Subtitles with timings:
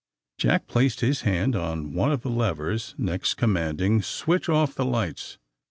[0.39, 5.37] Jack placed his hand on one of the levers, next commanding:'' Switch off the lights.